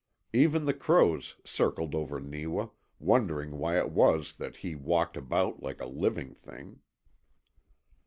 [0.33, 5.79] Even the crows circled over Neewa, wondering why it was that he walked about like
[5.79, 6.79] a living thing.